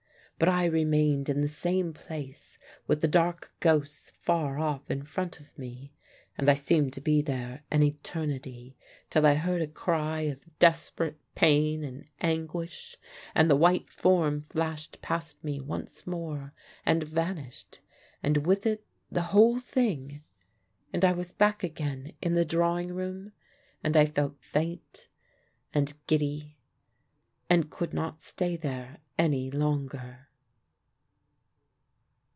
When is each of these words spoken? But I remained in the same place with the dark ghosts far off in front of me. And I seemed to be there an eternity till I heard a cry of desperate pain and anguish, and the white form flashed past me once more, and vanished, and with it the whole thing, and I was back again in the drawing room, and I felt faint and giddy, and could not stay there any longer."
But 0.39 0.49
I 0.49 0.65
remained 0.65 1.29
in 1.29 1.41
the 1.41 1.47
same 1.47 1.93
place 1.93 2.57
with 2.87 3.01
the 3.01 3.07
dark 3.07 3.53
ghosts 3.59 4.09
far 4.17 4.57
off 4.57 4.89
in 4.89 5.03
front 5.03 5.39
of 5.39 5.55
me. 5.55 5.93
And 6.35 6.49
I 6.49 6.55
seemed 6.55 6.93
to 6.93 6.99
be 6.99 7.21
there 7.21 7.61
an 7.69 7.83
eternity 7.83 8.75
till 9.11 9.27
I 9.27 9.35
heard 9.35 9.61
a 9.61 9.67
cry 9.67 10.21
of 10.21 10.39
desperate 10.57 11.19
pain 11.35 11.83
and 11.83 12.07
anguish, 12.21 12.97
and 13.35 13.51
the 13.51 13.55
white 13.55 13.91
form 13.91 14.47
flashed 14.49 14.99
past 15.03 15.43
me 15.43 15.59
once 15.59 16.07
more, 16.07 16.55
and 16.87 17.03
vanished, 17.03 17.79
and 18.23 18.47
with 18.47 18.65
it 18.65 18.83
the 19.11 19.21
whole 19.29 19.59
thing, 19.59 20.23
and 20.91 21.05
I 21.05 21.11
was 21.11 21.31
back 21.31 21.63
again 21.63 22.13
in 22.19 22.33
the 22.33 22.43
drawing 22.45 22.93
room, 22.95 23.31
and 23.83 23.95
I 23.95 24.07
felt 24.07 24.41
faint 24.41 25.07
and 25.71 25.93
giddy, 26.07 26.57
and 27.47 27.69
could 27.69 27.93
not 27.93 28.23
stay 28.23 28.55
there 28.55 28.97
any 29.19 29.51
longer." 29.51 30.29